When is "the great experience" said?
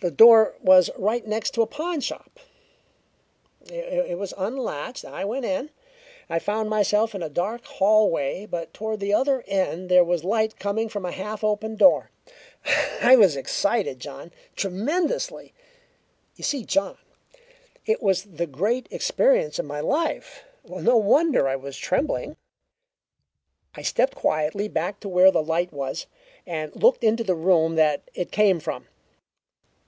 18.24-19.60